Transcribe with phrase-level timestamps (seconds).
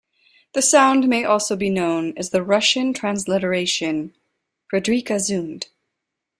[0.53, 4.15] The sound may also be known as the Russian transliteration
[4.73, 5.65] Fridrikhe Zund.